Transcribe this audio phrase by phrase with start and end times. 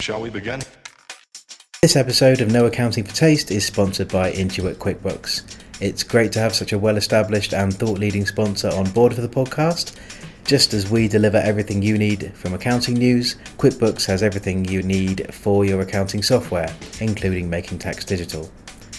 [0.00, 0.60] Shall we begin?
[1.82, 5.58] This episode of No Accounting for Taste is sponsored by Intuit QuickBooks.
[5.80, 9.20] It's great to have such a well established and thought leading sponsor on board for
[9.20, 9.96] the podcast.
[10.44, 15.34] Just as we deliver everything you need from accounting news, QuickBooks has everything you need
[15.34, 18.48] for your accounting software, including making tax digital.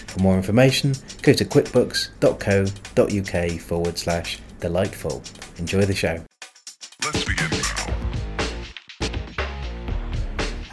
[0.07, 5.23] For more information, go to quickbooks.co.uk forward slash delightful.
[5.57, 6.26] Enjoy the show.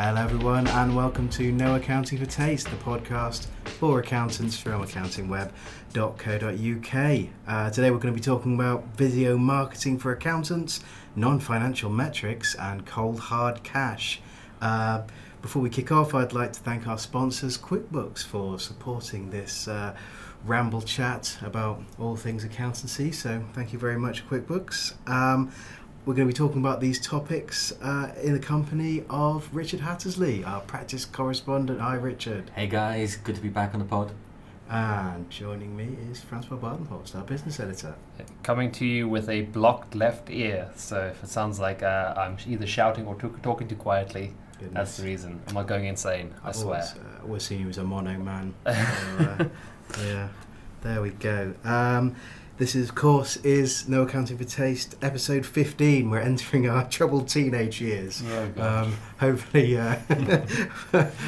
[0.05, 7.29] Hello, everyone, and welcome to No Accounting for Taste, the podcast for accountants from accountingweb.co.uk.
[7.49, 10.81] Uh, today, we're going to be talking about video marketing for accountants,
[11.17, 14.21] non financial metrics, and cold hard cash.
[14.61, 15.05] Uh,
[15.41, 19.97] before we kick off, I'd like to thank our sponsors, QuickBooks, for supporting this uh,
[20.45, 23.11] ramble chat about all things accountancy.
[23.11, 24.93] So, thank you very much, QuickBooks.
[25.09, 25.51] Um,
[26.05, 30.45] we're going to be talking about these topics uh, in the company of Richard Hattersley,
[30.45, 31.81] our practice correspondent.
[31.81, 32.51] Hi, Richard.
[32.55, 34.13] Hey guys, good to be back on the pod.
[34.69, 37.95] And joining me is Francois Badenhorst, our business editor.
[38.43, 40.71] coming to you with a blocked left ear.
[40.75, 44.33] So if it sounds like uh, I'm either shouting or talk- talking too quietly,
[44.73, 45.41] that's the reason.
[45.49, 46.35] I'm not going insane.
[46.43, 46.77] I I've swear.
[46.81, 48.55] always, uh, always seen you as a mono man.
[48.67, 50.29] So, uh, yeah,
[50.83, 51.53] there we go.
[51.63, 52.17] Um,
[52.57, 56.09] this is, of course, is No Accounting for Taste, episode 15.
[56.09, 58.23] We're entering our troubled teenage years.
[58.57, 59.97] Um, hopefully, uh,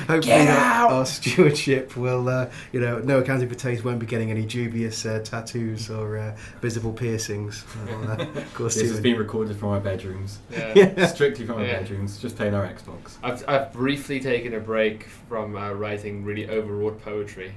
[0.07, 4.31] hopefully our, our stewardship will, uh, you know, no accounting for taste won't be getting
[4.31, 7.65] any dubious uh, tattoos or uh, visible piercings.
[7.89, 11.07] Well, uh, of course, This has been recorded from our bedrooms, Yeah.
[11.07, 11.81] strictly from our Yeah.
[11.81, 13.17] bedrooms, just playing our Xbox.
[13.25, 17.53] I've, I've briefly taken a break from uh, writing really overwrought poetry.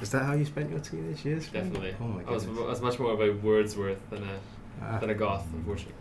[0.00, 1.48] Was that how you spent your teenage years?
[1.48, 1.94] Definitely.
[2.00, 2.64] Oh my I was, goodness.
[2.64, 4.38] I was much more of a Wordsworth than a
[4.82, 4.98] Ah.
[4.98, 5.94] than a goth, unfortunately.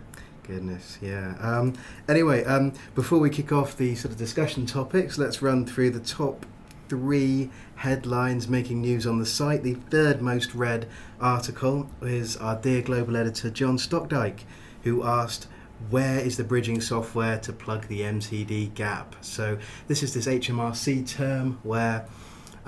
[0.48, 1.36] Goodness, yeah.
[1.42, 1.74] Um,
[2.08, 6.00] anyway, um, before we kick off the sort of discussion topics, let's run through the
[6.00, 6.46] top
[6.88, 9.62] three headlines making news on the site.
[9.64, 10.88] The third most read
[11.22, 14.40] article is our dear global editor John Stockdyke,
[14.84, 15.48] who asked,
[15.90, 19.16] where is the bridging software to plug the MTD gap?
[19.22, 19.58] So,
[19.88, 22.06] this is this HMRC term where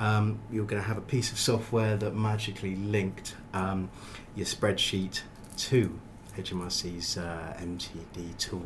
[0.01, 3.89] um, you're going to have a piece of software that magically linked um,
[4.35, 5.21] your spreadsheet
[5.57, 5.99] to
[6.35, 8.65] HMRC's uh, MTD tool.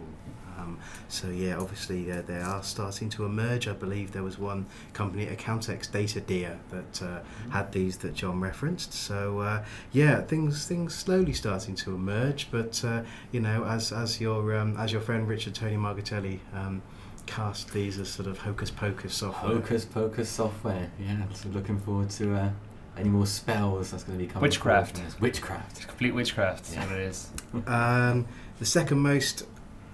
[0.57, 0.79] Um,
[1.09, 3.67] so yeah, obviously uh, they are starting to emerge.
[3.67, 7.19] I believe there was one company, Accountex Data Deer, that uh,
[7.49, 8.93] had these that John referenced.
[8.93, 12.47] So uh, yeah, things things slowly starting to emerge.
[12.49, 13.03] But uh,
[13.33, 16.81] you know, as as your um, as your friend Richard Tony Margaritelli um,
[17.25, 19.55] cast these as sort of hocus pocus software.
[19.55, 21.23] Hocus pocus software, yeah.
[21.33, 22.49] So looking forward to uh,
[22.97, 24.43] any more spells that's going to be coming.
[24.43, 24.97] Witchcraft.
[24.97, 25.21] forward from this.
[25.21, 25.77] Witchcraft.
[25.77, 26.71] It's complete witchcraft.
[26.71, 26.79] Yeah.
[26.79, 27.31] That's what it is.
[27.67, 28.27] Um,
[28.59, 29.45] the second most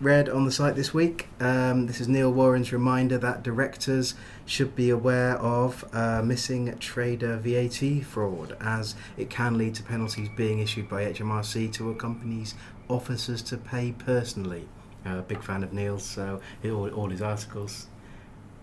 [0.01, 1.27] read on the site this week.
[1.39, 4.15] Um, this is Neil Warren's reminder that directors
[4.47, 10.27] should be aware of uh, missing trader VAT fraud, as it can lead to penalties
[10.35, 12.55] being issued by HMRC to a company's
[12.89, 14.67] officers to pay personally.
[15.05, 17.87] Uh, big fan of Neil's, so he- all, all his articles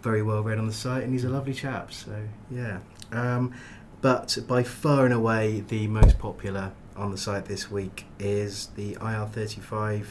[0.02, 1.92] very well read on the site, and he's a lovely chap.
[1.92, 2.12] So
[2.50, 2.78] yeah.
[3.12, 3.52] Um,
[4.00, 8.94] but by far and away, the most popular on the site this week is the
[8.96, 10.06] IR35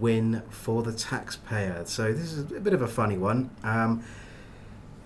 [0.00, 1.84] win for the taxpayer.
[1.86, 3.50] So this is a bit of a funny one.
[3.62, 4.02] Um,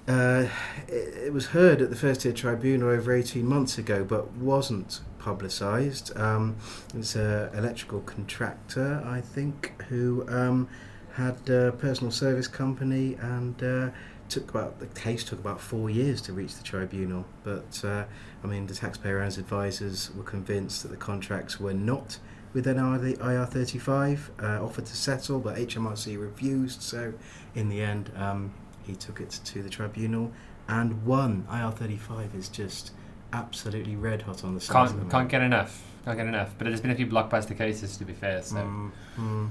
[0.09, 0.47] uh,
[0.89, 5.01] it, it was heard at the First Tier Tribunal over 18 months ago, but wasn't
[5.23, 6.17] publicised.
[6.19, 6.57] Um,
[6.95, 10.69] it's an electrical contractor, I think, who um,
[11.15, 13.91] had a personal service company and uh,
[14.29, 17.25] took about the case took about four years to reach the tribunal.
[17.45, 18.05] But uh,
[18.43, 22.19] I mean, the taxpayer and his advisors were convinced that the contracts were not
[22.53, 26.83] within IR35, uh, offered to settle, but HMRC refused.
[26.83, 27.15] So
[27.55, 30.33] in the end, um, he took it to the tribunal
[30.69, 31.47] and won.
[31.51, 32.93] IR35 is just
[33.33, 34.77] absolutely red hot on the site.
[34.77, 35.83] at the Can't can't get enough.
[36.05, 36.55] Can't get enough.
[36.59, 38.43] But there's been a few blockbuster cases to be fair.
[38.43, 39.51] So Mm, mm.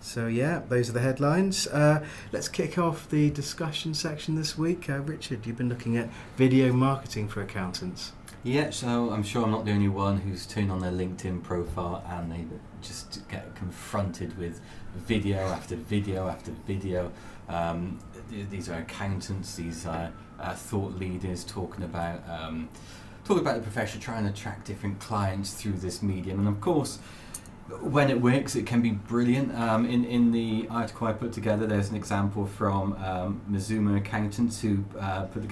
[0.00, 1.66] So yeah, those are the headlines.
[1.66, 4.88] Uh, let's kick off the discussion section this week.
[4.88, 8.12] Uh, Richard, you've been looking at video marketing for accountants.
[8.44, 12.04] Yeah, so I'm sure I'm not the only one who's turned on their LinkedIn profile
[12.08, 12.44] and they
[12.80, 14.60] just get confronted with
[14.94, 17.10] video after video after video.
[17.48, 17.98] Um,
[18.30, 22.68] th- these are accountants, these are uh, thought leaders talking about um,
[23.24, 26.98] talking about the profession, trying to attract different clients through this medium, and of course.
[27.82, 29.54] when it works, it can be brilliant.
[29.54, 34.62] Um, in in the article I put together, there's an example from um, Mazuma accountants
[34.62, 35.42] who uh, put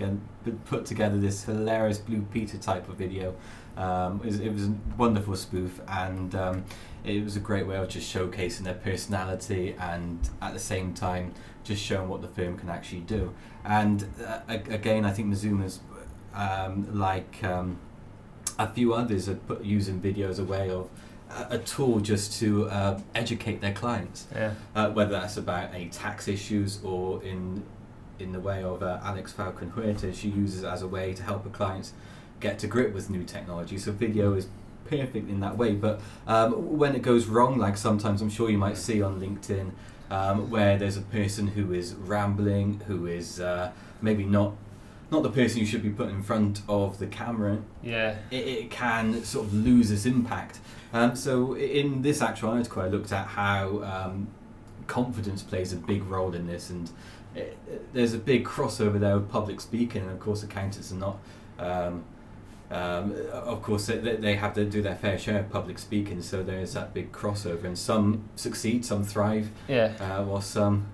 [0.65, 3.35] put together this hilarious Blue Peter type of video.
[3.77, 6.65] Um, it, was, it was a wonderful spoof, and um,
[7.05, 11.35] it was a great way of just showcasing their personality and at the same time
[11.63, 13.35] just showing what the firm can actually do.
[13.65, 15.81] And uh, again, I think Mazuma's
[16.35, 17.79] um, like um,
[18.59, 20.89] a few others are put, using video as a way of
[21.31, 24.55] a, a tool just to uh, educate their clients, Yeah.
[24.75, 27.63] uh, whether that's about tax issues or in
[28.19, 31.23] in the way of uh, Alex Falcon Huerta, she uses it as a way to
[31.23, 31.93] help her clients
[32.41, 33.79] get to grip with new technology.
[33.79, 34.47] So video is
[34.85, 35.73] perfect in that way.
[35.75, 39.71] But um, when it goes wrong, like sometimes I'm sure you might see on LinkedIn,
[40.11, 44.53] um, where there's a person who is rambling, who is uh, maybe not
[45.09, 48.17] not the person you should be put in front of the camera, Yeah.
[48.33, 50.59] it, it can sort of lose its impact.
[50.93, 54.27] Um, so in this actual article, I looked at how um,
[54.89, 56.91] confidence plays a big role in this, and
[57.37, 60.97] it, it- there's a big crossover there with public speaking, and of course, accountants are
[60.97, 61.19] not.
[62.71, 66.43] Um, of course, they, they have to do their fair share of public speaking, so
[66.43, 69.93] there's that big crossover, and some succeed, some thrive, Yeah.
[70.01, 70.87] uh, while some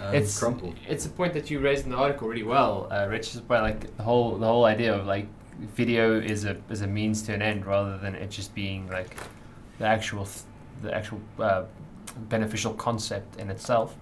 [0.00, 0.74] um, it's crumble.
[0.88, 3.34] it's a point that you raised in the article really well, uh, Rich.
[3.34, 5.26] About like the whole the whole idea of like
[5.76, 9.14] video is a is a means to an end rather than it just being like
[9.78, 10.44] the actual th-
[10.82, 11.64] the actual uh,
[12.30, 13.94] beneficial concept in itself.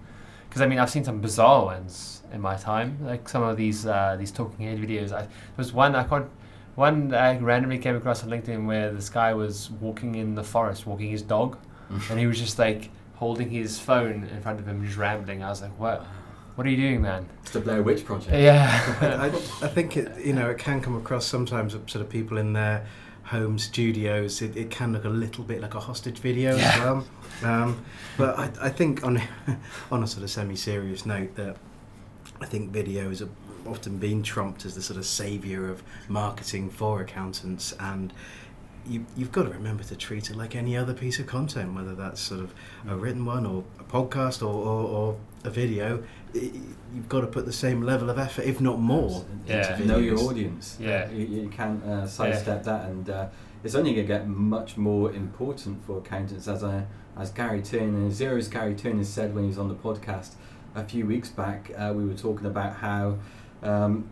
[0.47, 3.85] Because I mean, I've seen some bizarre ones in my time, like some of these
[3.85, 5.11] uh, these talking head videos.
[5.11, 6.29] I, there was one I can't.
[6.79, 10.87] One I randomly came across on LinkedIn where this guy was walking in the forest,
[10.87, 11.57] walking his dog,
[12.09, 15.43] and he was just like holding his phone in front of him, just rambling.
[15.43, 16.05] I was like, "What?
[16.55, 18.31] What are you doing, man?" It's the Blair Witch Project.
[18.31, 18.63] Yeah,
[19.61, 22.53] I think it you know it can come across sometimes of sort of people in
[22.53, 22.85] their
[23.23, 24.41] home studios.
[24.41, 27.05] It, it can look a little bit like a hostage video as well.
[27.43, 27.83] Um,
[28.17, 29.21] but I, I think on
[29.91, 31.57] on a sort of semi-serious note that
[32.39, 33.31] I think video is have
[33.69, 38.13] often been trumped as the sort of saviour of marketing for accountants and.
[38.87, 41.93] You, you've got to remember to treat it like any other piece of content, whether
[41.93, 42.53] that's sort of
[42.87, 46.01] a written one or a podcast or, or, or a video.
[46.33, 46.51] I-
[46.95, 49.73] You've got to put the same level of effort, if not more, Yeah.
[49.75, 50.75] into know your audience.
[50.79, 51.07] Yeah.
[51.11, 53.27] you, you can't uh, sidestep that, and uh,
[53.63, 58.09] it's only going to get much more important for accountants as I, as Gary Turner,
[58.09, 60.31] Xero's Gary Turner said when he was on the podcast
[60.73, 61.69] a few weeks back.
[61.77, 63.17] Uh, we were talking about how
[63.63, 64.09] um,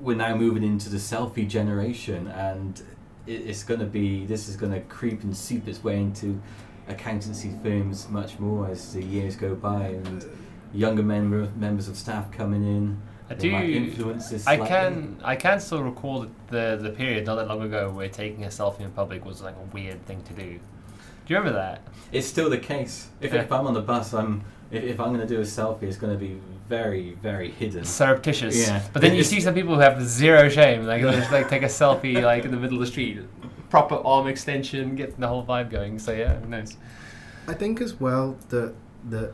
[0.00, 2.80] we're now moving into the selfie generation, and
[3.26, 6.40] it, it's going to be this is going to creep and seep its way into
[6.88, 10.24] accountancy firms much more as the years go by, and
[10.72, 13.00] younger member, members of staff coming in.
[13.30, 13.50] I do.
[13.50, 17.90] influence this I can I can still recall the the period not that long ago
[17.90, 20.42] where taking a selfie in public was like a weird thing to do.
[21.24, 21.82] Do you remember that?
[22.10, 23.08] It's still the case.
[23.20, 23.42] If, Yeah.
[23.42, 25.96] if I'm on the bus, I'm if, if I'm going to do a selfie, it's
[25.96, 26.40] going to be
[26.76, 27.84] very very hidden.
[27.84, 28.56] Surreptitious.
[28.66, 28.82] Yeah.
[28.92, 31.48] But then you It's- see some people who have zero shame, like they'll just like
[31.54, 33.18] take a selfie like in the middle of the street,
[33.68, 35.98] proper arm extension, get the whole vibe going.
[35.98, 36.76] So yeah, who knows?
[37.46, 38.74] I think as well that
[39.10, 39.30] that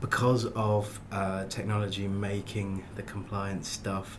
[0.00, 4.18] because of uh, technology making the compliance stuff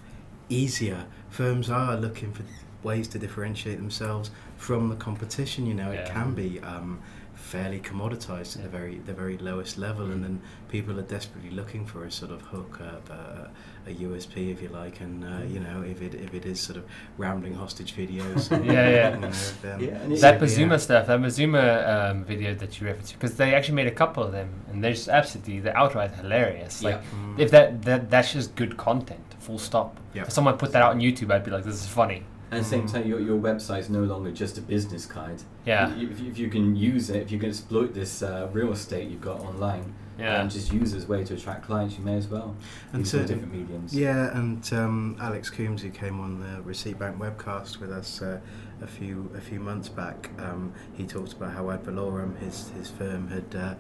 [0.49, 2.43] easier, firms are looking for
[2.83, 5.65] ways to differentiate themselves from the competition.
[5.65, 6.99] You know, it can be um,
[7.35, 11.85] fairly commoditized at the very the very lowest level, and then people are desperately looking
[11.85, 13.47] for a sort of hook, uh, uh,
[13.87, 16.77] a USP, if you like, and uh, you know, if it if it is sort
[16.77, 16.85] of
[17.17, 19.13] rambling hostage videos, Yeah, yeah.
[19.13, 19.31] you know,
[19.61, 20.77] then Yeah, and it- that yeah.
[20.77, 24.31] Stuff, that Mazuma um, video that you referenced, because they actually made a couple of
[24.31, 26.81] them, and they're just absolutely, they're outright hilarious.
[26.81, 27.01] Like, Yeah.
[27.35, 27.39] Mm.
[27.39, 29.99] if that, that that's just good content, full stop.
[30.15, 30.23] Yeah.
[30.23, 32.23] If someone put that out on YouTube, I'd be like, this is funny.
[32.51, 32.91] At the same Mm.
[32.91, 35.41] time, your, your website is no longer just a business card.
[35.65, 35.91] Yeah.
[35.95, 39.09] If, if, if you can use it, if you can exploit this uh, real estate
[39.09, 40.41] you've got online, Yeah.
[40.41, 42.55] and just use it as a way to attract clients, you may as well.
[42.93, 43.95] And use all certain- different mediums.
[43.95, 48.39] Yeah, and um, Alex Coombs, who came on the Receipt Bank webcast with us uh,
[48.81, 52.89] a few a few months back, um, he talked about how Ad Valorem, his his
[52.91, 53.73] firm, had uh,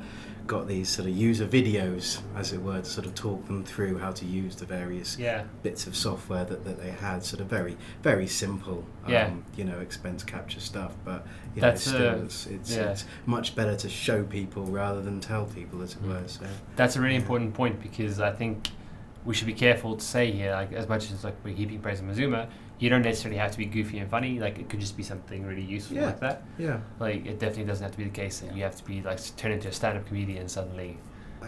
[0.47, 3.97] got these sort of user videos, as it were, to sort of talk them through
[3.97, 5.43] how to use the various Yeah.
[5.63, 7.23] bits of software that, that they had.
[7.23, 9.31] Sort of very very simple, um, Yeah.
[9.57, 11.25] you know, expense capture stuff, but
[11.55, 12.91] you That's, know, still uh, it's it's, yeah.
[12.91, 16.07] it's much better to show people rather than tell people, as it Mm.
[16.09, 16.27] were.
[16.27, 16.45] So.
[16.75, 17.21] That's a really Yeah.
[17.21, 18.69] important point because I think
[19.25, 21.99] we should be careful to say here, like as much as like we're heaping praise
[21.99, 22.47] on Mazuma,
[22.79, 24.39] you don't necessarily have to be goofy and funny.
[24.39, 26.05] Like it could just be something really useful Yeah.
[26.07, 26.43] like that.
[26.57, 26.79] Yeah.
[26.99, 29.19] Like it definitely doesn't have to be the case that you have to be like
[29.37, 30.97] turn into a stand-up comedian suddenly.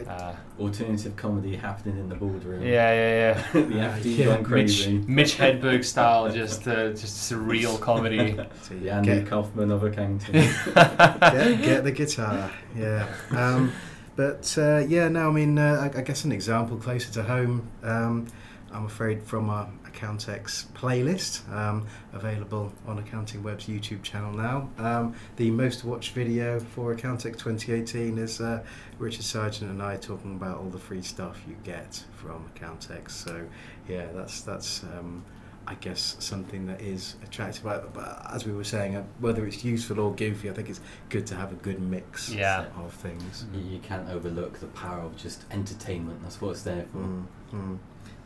[0.08, 2.62] Uh, Alternative comedy happening in the boardroom.
[2.62, 3.52] yeah, yeah, yeah.
[3.54, 4.26] the FD yeah.
[4.26, 4.94] gone crazy.
[5.00, 8.38] Mitch, Mitch Hedberg style, just uh, just surreal comedy.
[8.62, 10.34] So The you Andy get, Kaufman of accounting.
[10.34, 12.52] get, get the guitar.
[12.76, 13.08] Yeah.
[13.32, 13.72] Um,
[14.16, 17.68] but uh, yeah, no, I mean, uh, I, I guess an example closer to home.
[17.82, 18.28] Um,
[18.72, 24.70] I'm afraid from our Accountex playlist, um, available on Accounting Web's YouTube channel now.
[24.78, 28.64] Um, the most watched video for Accountex 2018 is uh,
[29.00, 33.12] Richard Sargent and I talking about all the free stuff you get from Accountex.
[33.12, 33.46] So
[33.88, 34.84] yeah, that's that's.
[34.84, 35.24] Um,
[35.70, 37.66] I guess something that is attractive.
[37.66, 40.80] But, but as we were saying, uh, whether it's useful or goofy, I think it's
[41.10, 42.68] good to have a good mix Yeah.
[42.78, 43.44] of things.
[43.54, 46.22] you, you can't overlook the power of just entertainment.
[46.24, 47.00] That's what it's there for.
[47.00, 47.78] Mm, mm.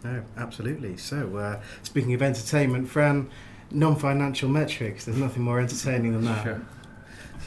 [0.04, 0.98] No, absolutely.
[0.98, 3.30] So, uh, speaking of entertainment, Fran,
[3.72, 5.06] non-financial metrics.
[5.06, 6.44] There's nothing more entertaining than that.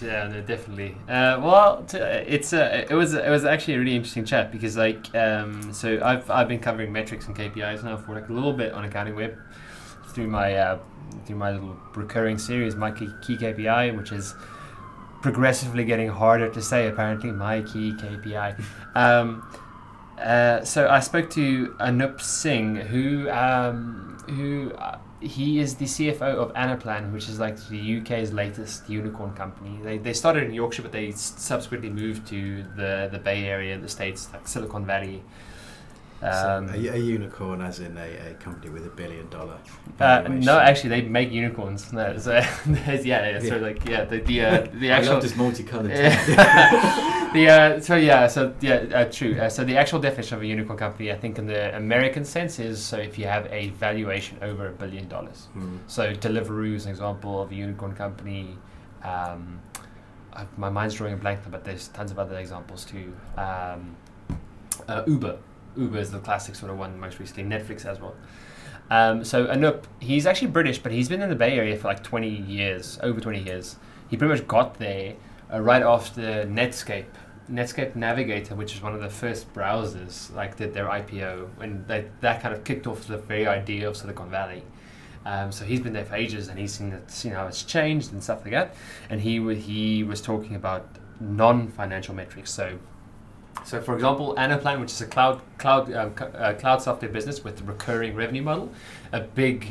[0.00, 0.10] Sure.
[0.10, 0.96] Yeah, no, definitely.
[1.08, 4.76] Uh, well, t- it's a, it was it was actually a really interesting chat because
[4.76, 8.52] like um, so I've I've been covering metrics and KPIs now for like a little
[8.52, 9.38] bit on Accounting Web
[10.08, 10.78] through my uh,
[11.26, 14.34] through my little recurring series, my key, key KPI, which is
[15.22, 16.88] progressively getting harder to say.
[16.88, 18.60] Apparently, my key KPI.
[18.96, 19.48] Um,
[20.18, 26.22] uh, so I spoke to Anup Singh, who um, who uh, he is the CFO
[26.22, 29.78] of Anaplan, which is like the UK's latest unicorn company.
[29.82, 33.88] They, they started in Yorkshire, but they subsequently moved to the the Bay Area, the
[33.88, 35.22] states, like Silicon Valley.
[36.24, 39.58] Um, so a, a unicorn, as in a, a company with a billion dollar.
[40.00, 41.92] uh, no, actually, they make unicorns.
[41.92, 42.32] No, so,
[42.66, 45.90] yeah, yeah, so like yeah, the the uh, the I actual love this multicolored.
[47.34, 50.46] the uh, so yeah so yeah uh, true uh, so the actual definition of a
[50.46, 54.38] unicorn company I think in the American sense is so if you have a valuation
[54.40, 55.78] over a billion dollars Hmm.
[55.88, 58.56] so Deliveroo is an example of a unicorn company
[59.02, 59.60] um,
[60.32, 63.96] I, my mind's drawing a blank but there's tons of other examples too um,
[64.88, 65.36] uh, Uber
[65.76, 68.14] Uber is the classic sort of one most recently Netflix as well
[68.90, 72.02] um, so Anup he's actually British but he's been in the Bay Area for like
[72.02, 73.76] 20 years over 20 years
[74.08, 75.14] he pretty much got there
[75.52, 77.06] uh, right after Netscape.
[77.50, 82.06] Netscape Navigator, which is one of the first browsers, like did their IPO, and they,
[82.20, 84.62] that kind of kicked off the very idea of Silicon Valley.
[85.26, 88.12] Um, so he's been there for ages, and he's seen it, seen how it's changed
[88.12, 88.74] and stuff like that.
[89.10, 90.86] And he he was talking about
[91.20, 92.50] non-financial metrics.
[92.50, 92.78] So,
[93.64, 97.44] so for example, Anaplan, which is a cloud cloud uh, c- uh, cloud software business
[97.44, 98.70] with a recurring revenue model,
[99.12, 99.68] a big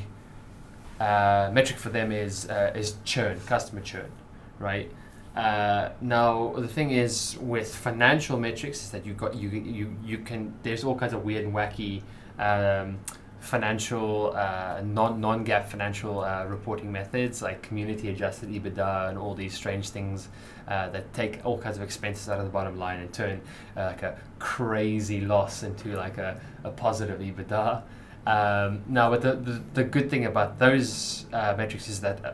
[0.99, 4.11] uh, metric for them is uh, is churn, customer churn,
[4.59, 4.89] right?
[5.35, 10.17] Uh, now the thing is with financial metrics is that you got you you you
[10.19, 12.01] can there's all kinds of weird and wacky
[12.37, 12.99] um,
[13.43, 19.35] financial uh, non non GAAP financial uh, reporting methods like community adjusted EBITDA and all
[19.35, 20.29] these strange things
[20.69, 23.41] uh, that take all kinds of expenses out of the bottom line and turn
[23.75, 27.81] uh, like a crazy loss into like a, a positive EBITDA.
[28.25, 32.31] Um, now, but the, the, the good thing about those uh, metrics is that uh,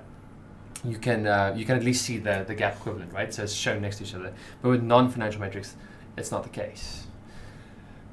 [0.86, 1.22] you can
[1.58, 3.34] you can at least see the the GAAP equivalent, right?
[3.34, 4.32] So it's shown next to each other.
[4.62, 5.76] But with non-financial metrics,
[6.18, 7.08] it's not the case.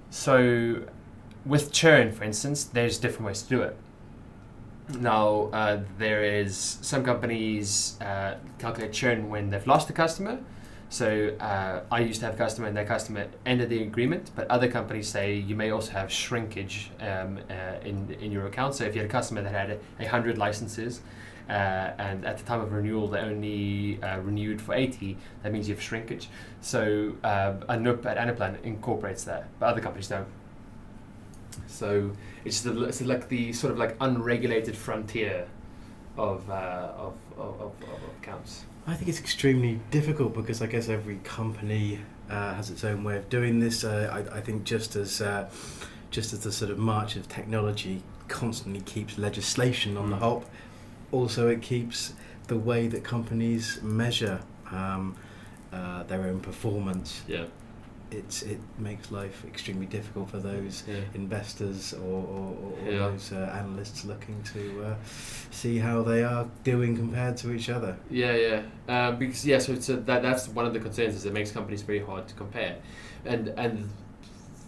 [0.09, 0.87] So
[1.47, 3.77] with churn, for instance, there's different ways to do it.
[4.99, 10.39] Now uh, there is some companies uh, calculate churn when they've lost a customer.
[10.89, 14.49] So uh, I used to have a customer and that customer ended the agreement, but
[14.49, 18.77] other companies say you may also have shrinkage um, uh, in in your account.
[18.77, 21.01] So if you had a customer that had a, hundred licenses,
[21.49, 25.69] uh, and at the time of renewal they only uh, renewed for 80 that means
[25.69, 26.29] you have shrinkage
[26.61, 30.27] so uh, Anup at Anaplan incorporates that but other companies don't
[31.67, 32.11] so
[32.45, 35.47] it's the it's like the sort of like unregulated frontier
[36.17, 37.73] of uh, of, of, of,
[38.23, 43.03] accounts I think it's extremely difficult because I guess every company uh, has its own
[43.03, 43.83] way of doing this.
[43.83, 45.51] Uh, I, I think just as uh,
[46.11, 50.21] just as the sort of march of technology constantly keeps legislation on the Mm.
[50.21, 50.51] hop,
[51.11, 52.15] also it keeps
[52.47, 55.17] the way that companies measure um,
[55.73, 57.23] uh, their own performance.
[57.27, 57.47] Yeah.
[58.11, 61.01] It's it makes life extremely difficult for those Yeah.
[61.15, 61.99] investors or,
[62.35, 62.99] or, or, Yeah.
[63.11, 64.95] those uh, analysts looking to uh,
[65.51, 67.97] see how they are doing compared to each other.
[68.11, 68.63] Yeah, yeah.
[68.89, 71.51] Um, because yeah, so it's a, that that's one of the concerns is it makes
[71.51, 72.77] companies very hard to compare,
[73.25, 73.89] and and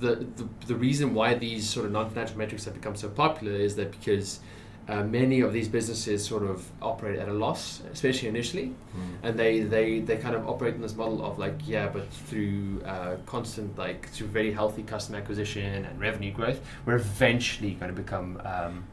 [0.00, 3.76] the the, the reason why these sort of non-financial metrics have become so popular is
[3.76, 4.40] that because
[4.88, 8.74] uh, many of these businesses sort of operate at a loss, especially initially,
[9.22, 12.80] and they, they they kind of operate in this model of like yeah, but through
[12.86, 18.02] uh, constant like through very healthy customer acquisition and revenue growth, we're eventually going to
[18.02, 18.84] become um,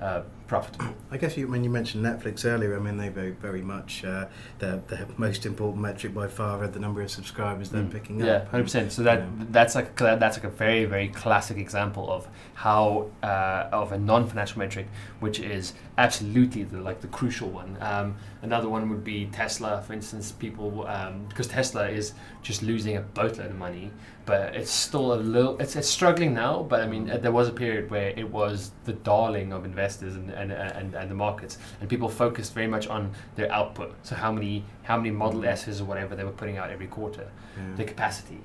[0.00, 0.94] uh, profitable.
[1.10, 4.26] I guess you, when you mentioned Netflix earlier, I mean they very very much uh,
[4.58, 7.92] their their most important metric by far are the number of subscribers they're Mm.
[7.92, 8.48] picking Yeah, up.
[8.48, 8.92] hundred percent.
[8.92, 9.26] So that Yeah.
[9.50, 13.98] that's like a that's like a very very classic example of how uh, of a
[13.98, 14.86] non-financial metric,
[15.20, 17.76] which is absolutely the like the crucial one.
[17.80, 20.32] Um, another one would be Tesla, for instance.
[20.32, 22.12] People um, because Tesla is
[22.42, 23.90] just losing a boatload of money,
[24.24, 25.58] but it's still a little.
[25.58, 28.92] It's, it's struggling now, but I mean there was a period where it was the
[28.92, 33.10] darling of investors and and, and, and the markets, and people focused very much on
[33.36, 33.94] their output.
[34.02, 37.26] So how many how many Model S's or whatever they were putting out every quarter
[37.56, 37.76] Yeah.
[37.76, 38.40] the capacity,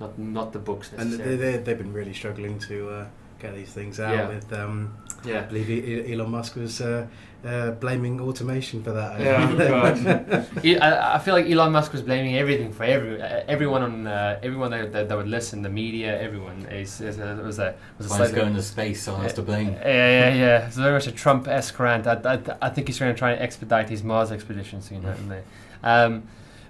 [0.00, 1.36] not not the books and necessarily.
[1.36, 3.06] they, they, they've been really struggling to uh,
[3.38, 4.14] get these things out.
[4.14, 4.28] Yeah.
[4.28, 4.96] With um,
[5.26, 7.06] I believe E- Elon Musk was uh,
[7.44, 9.20] uh, blaming automation for that.
[9.20, 10.46] Yeah, God.
[10.82, 14.70] I, I feel like Elon Musk was blaming everything for every everyone on uh, everyone
[14.72, 16.66] that, that, that would listen, the media, everyone.
[16.70, 19.34] Is, is, uh, was a was a When it's slightly- going to space, someone has
[19.34, 19.72] to blame.
[19.72, 20.66] Yeah, yeah, yeah.
[20.66, 22.06] It's very much a Trump-esque rant.
[22.06, 25.02] I, I, I think he's going to try and expedite his Mars expedition soon.
[25.02, 25.16] Mm.
[25.28, 25.42] Mm.
[25.84, 26.22] Um,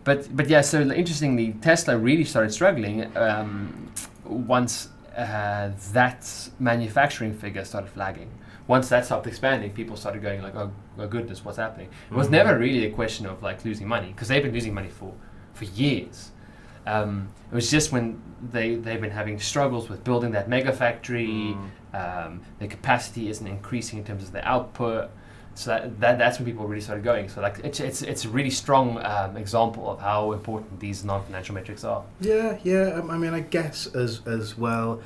[0.05, 0.61] but but yeah.
[0.61, 3.91] So interestingly, Tesla really started struggling um,
[4.25, 8.31] once uh, that manufacturing figure started flagging.
[8.69, 12.29] Once that stopped expanding, people started going like, "Oh, oh goodness, what's happening?" It was
[12.29, 12.33] Mhm.
[12.33, 15.13] never really a question of like losing money because they've been losing money for
[15.55, 16.33] for years.
[16.87, 18.21] Um, it was just when
[18.53, 21.57] they they've been having struggles with building that mega factory.
[21.57, 21.71] Mm.
[21.95, 25.11] Um, their capacity isn't increasing in terms of the output.
[25.55, 27.29] So that, that that's when people really started going.
[27.31, 31.55] So like it's it's it's a really strong um, example of how important these non-financial
[31.55, 32.03] metrics are.
[32.21, 32.91] Yeah, yeah.
[32.99, 35.01] Um, I mean, I guess as as well,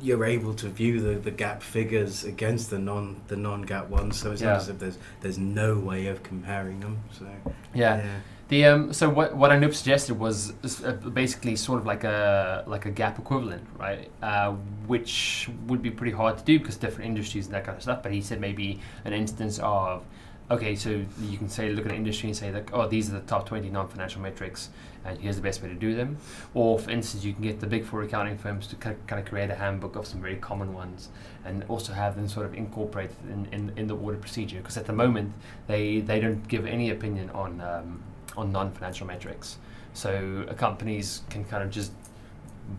[0.00, 4.18] you're able to view the, the GAAP figures against the non the non GAAP ones.
[4.18, 4.48] So it's Yeah.
[4.52, 6.98] not as if there's there's no way of comparing them.
[7.12, 7.26] So
[7.74, 8.04] Yeah.
[8.48, 10.52] The um, so what what Anup suggested was
[10.84, 14.10] uh, basically sort of like a like a GAAP equivalent, right?
[14.22, 14.52] Uh,
[14.86, 18.02] which would be pretty hard to do because different industries and that kind of stuff.
[18.02, 20.04] But he said maybe an instance of
[20.50, 23.14] okay, so you can say look at an industry and say like oh these are
[23.14, 24.70] the top twenty non-financial metrics
[25.04, 26.16] and here's the best way to do them.
[26.54, 29.50] Or for instance, you can get the big four accounting firms to kind of create
[29.50, 31.08] a handbook of some very common ones
[31.44, 34.86] and also have them sort of incorporated in, in, in the audit procedure because at
[34.86, 35.32] the moment
[35.66, 38.02] they they don't give any opinion on um,
[38.36, 39.58] on non-financial metrics.
[39.92, 41.92] So companies can kind of just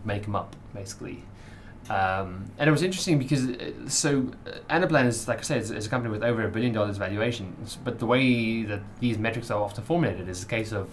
[0.04, 1.22] make them up, basically.
[1.88, 5.70] Um, and it was interesting because uh, so uh, Anaplan is like I said, is,
[5.70, 7.54] is a company with over a billion dollars valuation.
[7.84, 10.92] But the way that these metrics are often formulated is a case of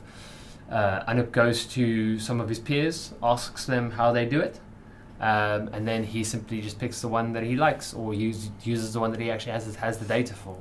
[0.70, 4.60] uh, Anup goes to some of his peers, asks them how they do it,
[5.20, 8.94] um, and then he simply just picks the one that he likes or use, uses
[8.94, 10.58] the one that he actually has has the data for.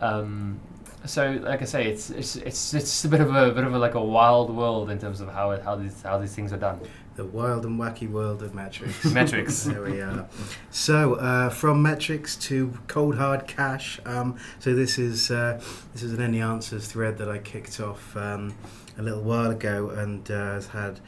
[0.00, 0.60] Um,
[1.04, 3.78] so, like I say, it's it's it's it's a bit of a bit of a
[3.78, 6.58] like a wild world in terms of how it, how these how these things are
[6.58, 6.80] done.
[7.16, 9.04] the wild and wacky world of metrics.
[9.12, 9.64] Metrics.
[9.64, 10.26] there we are.
[10.70, 14.00] So uh, from metrics to cold hard cash.
[14.06, 15.60] Um, so this is uh,
[15.92, 18.54] this is an any answers thread that I kicked off um,
[18.98, 21.00] a little while ago and uh, has had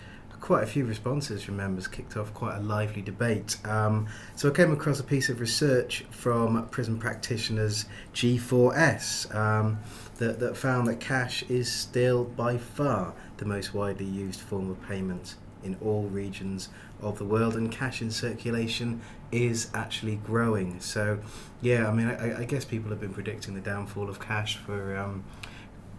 [0.45, 1.89] quite a few responses from members.
[1.89, 3.57] Kicked off quite a lively debate.
[3.65, 9.35] Um, so I came across a piece of research from Prison Practitioners G4S.
[9.35, 9.79] Um,
[10.19, 14.81] that, that found that cash is still by far the most widely used form of
[14.87, 16.69] payment in all regions
[17.01, 19.01] of the world, and cash in circulation
[19.33, 20.79] is actually growing.
[20.79, 21.21] So,
[21.63, 24.95] yeah, I mean, I, I guess people have been predicting the downfall of cash for,
[24.95, 25.25] um,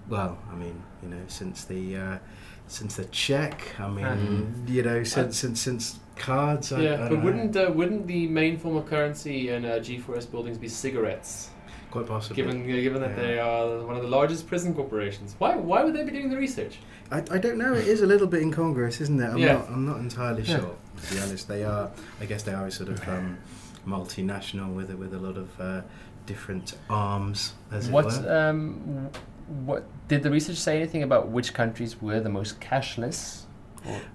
[0.08, 2.18] well, I mean, you know, since the uh,
[2.68, 3.62] since the check.
[3.80, 4.70] I mean, Mhm.
[4.70, 6.72] you know, since since since cards.
[6.72, 7.26] I, I yeah, don't but know.
[7.26, 11.50] wouldn't uh, wouldn't the main form of currency in uh, G4S buildings be cigarettes?
[11.92, 12.36] quite possibly.
[12.44, 13.24] Given uh, given that Yeah.
[13.24, 16.38] they are one of the largest prison corporations, why why would they be doing the
[16.38, 16.80] research?
[17.12, 17.74] I, I don't know.
[17.74, 19.30] It is a little bit incongruous, isn't it?
[19.30, 19.54] I'm Yeah.
[19.54, 19.70] not.
[19.70, 20.60] I'm not entirely Yeah.
[20.60, 20.76] sure.
[21.04, 21.92] To be honest, they are.
[22.22, 23.38] I guess they are a sort of um,
[23.88, 25.82] multinational with a, with a lot of uh,
[26.26, 28.50] different arms, as What it were.
[28.50, 29.10] um,
[29.48, 33.42] what did the research say anything about which countries were the most cashless?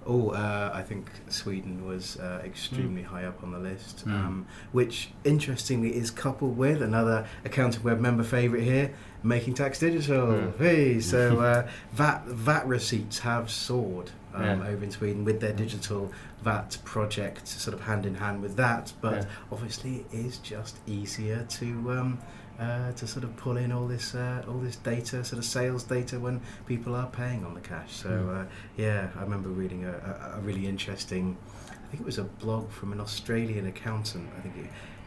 [0.04, 4.10] Oh, uh, I think Sweden was uh, extremely high up on the list, Mm.
[4.12, 10.26] um, which interestingly is coupled with another accounting web member favourite here, Making Tax Digital.
[10.26, 10.58] Mm.
[10.58, 14.68] Hey, so uh, VAT VAT receipts have soared um, Yeah.
[14.68, 16.10] over in Sweden with their digital
[16.42, 18.92] VAT project, sort of hand in hand with that.
[19.00, 19.24] But Yeah.
[19.52, 21.92] obviously, it is just easier to.
[21.92, 22.18] Um,
[22.58, 25.82] uh, to sort of pull in all this uh, all this data, sort of sales
[25.82, 27.90] data when people are paying on the cash.
[27.96, 28.42] So Mm.
[28.42, 31.38] uh, yeah, I remember reading a, a, a really interesting.
[31.70, 34.28] I think it was a blog from an Australian accountant.
[34.36, 34.54] I think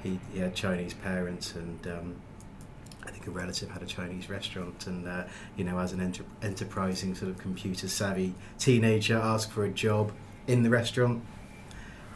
[0.01, 1.86] he, he, he had Chinese parents and.
[1.86, 2.15] Um,
[3.05, 5.23] I think a relative had a Chinese restaurant, and uh,
[5.57, 10.11] you know, as an enter- enterprising sort of computer savvy teenager, asked for a job
[10.47, 11.23] in the restaurant,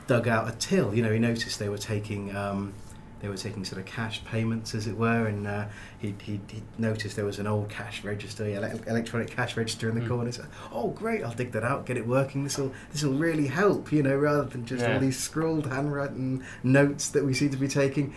[0.07, 0.93] dug out a till.
[0.95, 2.73] You know, he noticed they were taking um,
[3.19, 5.65] they were taking sort of cash payments, as it were, and uh,
[5.99, 9.95] he he he noticed there was an old cash register, ele- electronic cash register in
[9.95, 10.07] the Mm.
[10.07, 10.31] corner.
[10.31, 11.23] So, oh, great!
[11.23, 12.43] I'll dig that out, get it working.
[12.43, 14.93] This will this will really help, you know, rather than just Yeah.
[14.93, 18.13] all these scrawled handwritten notes that we seem to be taking.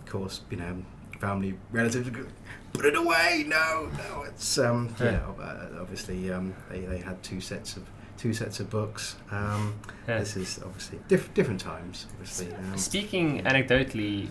[0.00, 0.84] Of course, you know,
[1.18, 2.10] family relatives
[2.72, 3.44] put it away.
[3.46, 5.12] No, no, it's um, Yeah.
[5.38, 5.42] yeah.
[5.44, 7.84] uh, obviously, um, they they had two sets of
[8.16, 9.16] two sets of books.
[9.30, 9.74] Um,
[10.08, 10.18] Yeah.
[10.18, 12.06] This is obviously diff- different times.
[12.12, 14.28] Obviously, um, Speaking anecdotally,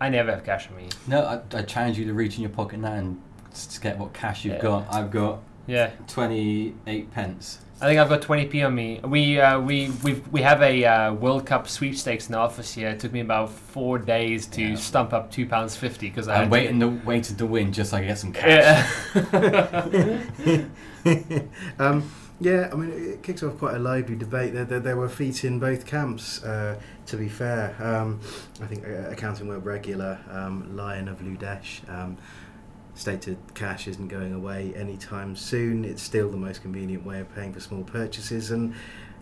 [0.00, 0.88] I never have cash on me.
[1.06, 3.20] No, I, I challenge you to reach in your pocket now and
[3.52, 4.62] s- get what cash you've Yeah.
[4.62, 4.92] got.
[4.92, 7.58] I've got Yeah, 28 pence.
[7.84, 8.98] I think I've got 20p on me.
[9.04, 12.88] We uh, we we we have a uh, World Cup sweepstakes in the office here.
[12.88, 14.76] It took me about four days to Yeah.
[14.76, 17.90] stump up two pounds fifty because I I'm waiting To, to, waited to win just
[17.90, 18.96] so I can get some cash.
[20.46, 20.64] yeah.
[21.78, 24.54] um, yeah, I mean, it kicks off quite a lively debate.
[24.54, 27.76] There, there, there were feet in both camps, uh, to be fair.
[27.78, 28.18] Um,
[28.62, 32.16] I think uh, Accounting Web Regular, um, Lion of Ludesh, um,
[32.94, 35.84] stated cash isn't going away anytime soon.
[35.84, 38.50] It's still the most convenient way of paying for small purchases.
[38.50, 38.74] And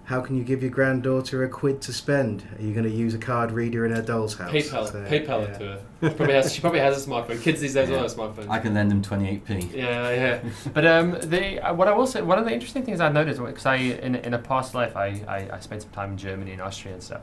[0.04, 2.42] how can you give your granddaughter a quid to spend?
[2.58, 4.50] Are you going to use a card reader in her doll's house?
[4.52, 5.54] PayPal, So, PayPal yeah.
[5.54, 5.82] it to her.
[6.10, 6.54] She probably has.
[6.54, 7.40] She probably has a smartphone.
[7.40, 7.96] Kids these days Yeah.
[7.96, 8.50] all have smartphones.
[8.50, 9.72] I can lend them 28p.
[9.74, 10.40] yeah, yeah.
[10.74, 13.40] But um, the uh, what I will say, one of the interesting things I noticed,
[13.40, 16.50] because I in in a past life I, I, I spent some time in Germany
[16.52, 17.22] and Austria and stuff,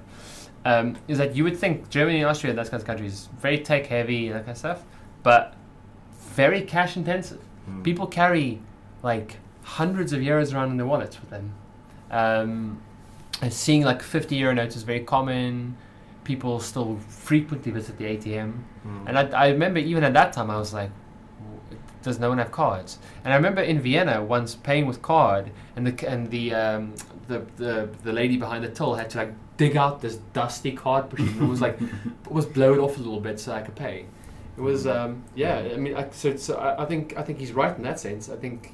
[0.66, 3.86] um, is that you would think Germany and Austria, those kinds of countries, very tech
[3.88, 4.84] heavy and that kind of stuff,
[5.22, 5.54] but
[6.39, 7.43] very cash intensive.
[7.69, 7.84] Mm.
[7.84, 8.62] People carry
[9.04, 9.30] like
[9.63, 11.47] hundreds of euros around in their wallets with them.
[12.12, 12.82] Um,
[13.41, 15.75] and seeing like 50 euro notes is very common.
[16.23, 18.52] People still frequently visit the ATM.
[18.88, 19.08] Mm.
[19.08, 20.91] And I, I remember even at that time, I was like,
[22.04, 22.99] does no one have cards?
[23.25, 26.93] And I remember in Vienna once paying with card, and the and the um,
[27.28, 31.12] the, the the lady behind the till had to like dig out this dusty card
[31.12, 31.43] machine.
[31.43, 31.78] It was like
[32.28, 34.06] it was blowed off a little bit so I could pay.
[34.60, 35.60] It was um, yeah.
[35.74, 38.30] I mean, I, so, so I, I think I think he's right in that sense.
[38.30, 38.74] I think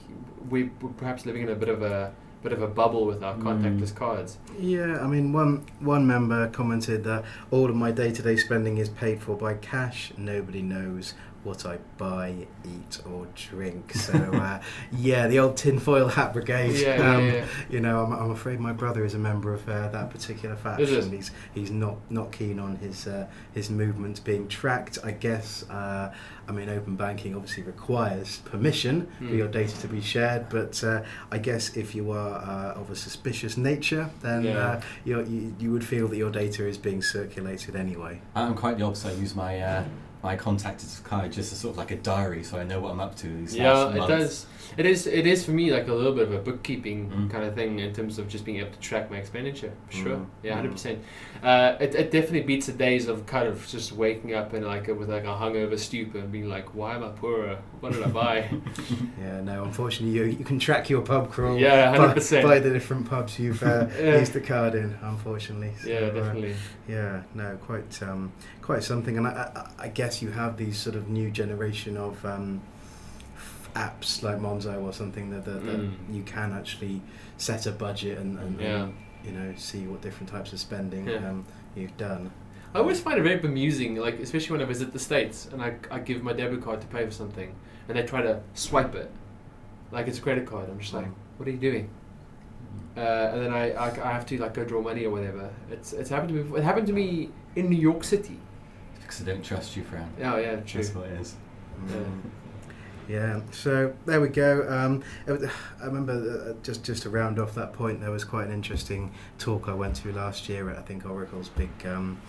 [0.49, 3.35] we, we're perhaps living in a bit of a bit of a bubble with our
[3.35, 3.43] Mm.
[3.43, 4.37] contactless cards.
[4.59, 8.77] Yeah, I mean, one one member commented that all of my day to day spending
[8.77, 10.11] is paid for by cash.
[10.17, 11.13] Nobody knows
[11.45, 13.93] what I buy, eat, or drink.
[13.93, 14.59] So, uh,
[14.91, 16.75] yeah, the old tinfoil hat brigade.
[16.75, 17.45] Yeah, yeah, um, yeah.
[17.69, 20.61] You know, I'm, I'm afraid my brother is a member of uh, that particular Is
[20.61, 20.95] faction.
[21.13, 21.15] it?
[21.15, 24.97] He's he's not not keen on his uh, his movements being tracked.
[25.03, 25.63] I guess.
[25.69, 26.13] Uh,
[26.47, 29.35] I mean, open banking obviously requires permission for Hmm.
[29.37, 32.95] your data to be shared, but uh, I guess if you are uh, of a
[32.95, 34.57] suspicious nature, then Yeah.
[34.59, 38.21] uh, you're, you you would feel that your data is being circulated anyway.
[38.35, 39.13] I'm quite the opposite.
[39.13, 39.59] I use my
[40.25, 42.91] uh, my contacted card just as sort of like a diary, so I know what
[42.91, 43.27] I'm up to.
[43.27, 44.45] These Yeah, it does.
[44.77, 45.05] It is.
[45.07, 47.29] It is for me like a little bit of a bookkeeping Mm.
[47.29, 49.71] kind of thing in terms of just being able to track my expenditure.
[49.87, 50.15] For sure.
[50.17, 50.25] Mm.
[50.43, 50.55] Yeah, Mm.
[50.55, 50.99] hundred percent.
[51.43, 54.87] Uh, it, it definitely beats the days of kind of just waking up and like
[54.87, 57.59] with like a hungover stupor and being like, why am I poorer?
[57.79, 58.49] What did I buy?
[59.19, 62.43] Yeah, no, unfortunately, you, you can track your pub crawl yeah, by, hundred percent.
[62.45, 64.19] by the different pubs you've uh, Yeah.
[64.19, 65.71] used the card in, unfortunately.
[65.81, 66.55] So, Yeah, uh, definitely.
[66.87, 68.31] Yeah, no, quite, um,
[68.65, 69.17] quite something.
[69.17, 69.31] And I,
[69.79, 72.61] I, I guess you have these sort of new generation of um,
[73.35, 75.93] f- apps like Monzo or something that, that, that Mm.
[76.15, 77.01] you can actually
[77.37, 78.83] set a budget and, and, Yeah.
[78.83, 81.29] and, you know see what different types of spending Yeah.
[81.29, 82.31] um, you've done.
[82.73, 85.75] I always find it very bemusing, like especially when I visit the states and I,
[85.91, 87.53] I give my debit card to pay for something,
[87.87, 89.09] and they try to swipe it,
[89.91, 90.69] like it's a credit card.
[90.69, 91.89] I'm just like, what are you doing?
[92.97, 92.99] Uh,
[93.33, 95.49] and then I, I, I have to like go draw money or whatever.
[95.71, 96.57] It's it's happened to me.
[96.57, 98.37] It happened to me in New York City.
[99.05, 100.11] Because I don't trust you, Fran.
[100.19, 100.81] Oh yeah, true.
[100.81, 101.35] That's what it is.
[101.87, 101.95] Yeah.
[101.95, 102.21] Mm.
[103.07, 104.65] Yeah, so there we go.
[104.67, 106.13] Um, it I remember
[106.49, 109.73] uh, just just to round off that point, there was quite an interesting talk I
[109.73, 112.19] went to last year at I think Oracle's big um,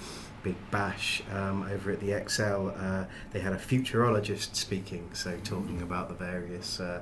[0.43, 2.79] big bash um, over at the ExCeL.
[2.79, 6.81] Uh, they had a futurologist speaking, so talking about the various.
[6.81, 7.01] Uh,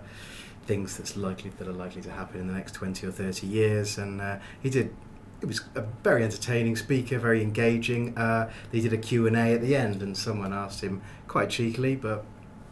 [0.66, 3.98] things that's likely that are likely to happen in the next 20 or 30 years
[3.98, 4.94] and uh, he did
[5.40, 8.16] it was a very entertaining speaker very engaging.
[8.16, 12.24] Uh, they did a q&a at the end and someone asked him quite cheekily but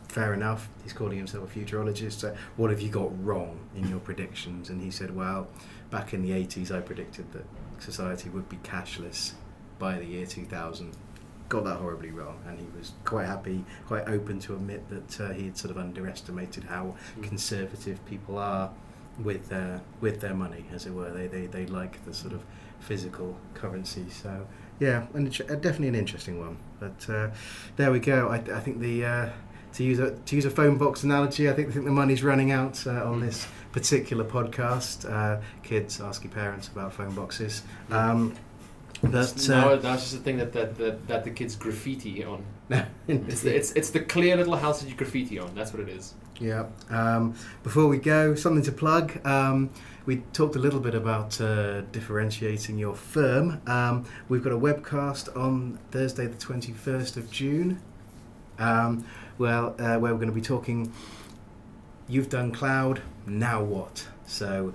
[0.08, 3.98] fair enough he's calling himself a futurologist uh, what have you got wrong in your
[4.00, 4.70] predictions?
[4.70, 5.48] And he said well
[5.90, 7.44] back in the 80s i predicted that
[7.78, 9.32] society would be cashless
[9.78, 10.92] by the year 2000
[11.48, 12.38] got that horribly wrong.
[12.46, 15.76] And he was quite happy quite open to admit that uh, he had sort of
[15.76, 17.24] underestimated how Mm.
[17.24, 18.70] conservative people are
[19.22, 21.10] with their with their money, as it were.
[21.10, 22.42] They they, they like the sort of
[22.80, 24.06] physical currency.
[24.10, 24.46] So
[24.80, 26.58] yeah, and it's uh, definitely an interesting one.
[26.80, 27.30] But uh,
[27.76, 28.28] there we go.
[28.28, 29.30] I, I think the uh,
[29.74, 32.22] to use a to use a phone box analogy, I think I think the money's
[32.22, 35.10] running out uh, on this particular podcast.
[35.10, 37.62] Uh, kids ask your parents about phone boxes.
[37.90, 38.34] Um,
[39.02, 42.44] Now, uh, now it's just a thing that, that, that, that the kids graffiti on.
[43.08, 45.54] It's the, it's, it's the clear little house that you graffiti on.
[45.54, 46.14] That's what it is.
[46.40, 46.66] Yeah.
[46.88, 49.24] Um, before we go, something to plug.
[49.26, 49.70] Um,
[50.06, 53.60] we talked a little bit about uh, differentiating your firm.
[53.66, 57.80] Um, we've got a webcast on Thursday, the 21st of June.
[58.58, 59.04] Um,
[59.38, 60.92] well, uh, where we're going to be talking.
[62.08, 63.02] You've done cloud.
[63.26, 64.06] Now what?
[64.26, 64.74] So,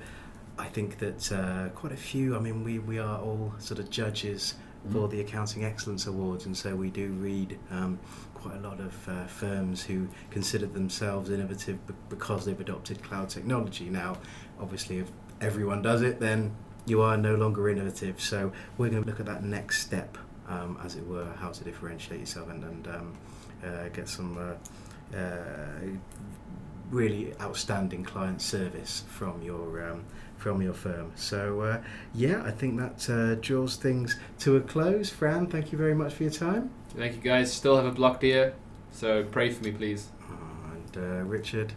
[0.57, 2.35] I think that uh, quite a few.
[2.35, 4.55] I mean, we we are all sort of judges
[4.91, 7.99] for the Accounting Excellence Awards, and so we do read um,
[8.33, 13.29] quite a lot of uh, firms who consider themselves innovative b- because they've adopted cloud
[13.29, 13.89] technology.
[13.89, 14.17] Now,
[14.59, 15.09] obviously, if
[15.41, 18.21] everyone does it, then you are no longer innovative.
[18.21, 20.17] So we're going to look at that next step,
[20.47, 23.13] um, as it were, how to differentiate yourself and, and um,
[23.63, 25.81] uh, get some uh, uh,
[26.89, 30.05] really outstanding client service from your um,
[30.37, 31.11] from your firm.
[31.15, 31.81] So uh,
[32.13, 35.09] yeah, I think that uh, draws things to a close.
[35.09, 36.71] Fran, thank you very much for your time.
[36.95, 37.51] Thank you guys.
[37.51, 38.53] Still have a blocked ear,
[38.91, 40.09] so pray for me, please.
[40.73, 41.73] And uh, Richard,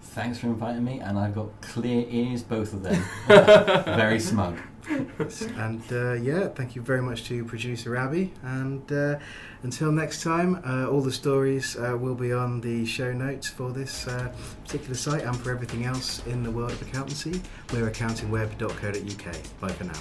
[0.00, 3.02] Thanks for inviting me, and I've got clear ears, both of them.
[3.26, 4.58] Very smug.
[4.88, 8.32] and uh, yeah, thank you very much to producer Abby.
[8.42, 9.18] And uh,
[9.62, 13.70] until next time, uh, all the stories uh, will be on the show notes for
[13.70, 14.32] this uh,
[14.64, 17.42] particular site and for everything else in the world of accountancy.
[17.72, 19.60] We're accountingweb.co.uk.
[19.60, 20.00] Bye for now.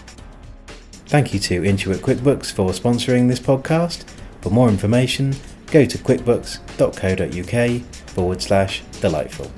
[1.08, 4.06] Thank you to Intuit QuickBooks for sponsoring this podcast.
[4.42, 5.36] For more information,
[5.68, 9.52] go to quickbooks.co.uk forward slash delightful.